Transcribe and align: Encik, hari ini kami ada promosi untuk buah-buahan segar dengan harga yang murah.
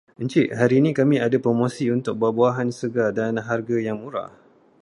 Encik, 0.23 0.47
hari 0.59 0.75
ini 0.81 0.91
kami 0.99 1.15
ada 1.27 1.37
promosi 1.45 1.85
untuk 1.97 2.13
buah-buahan 2.19 2.69
segar 2.79 3.09
dengan 3.17 3.37
harga 3.49 3.77
yang 3.87 3.97
murah. 4.03 4.31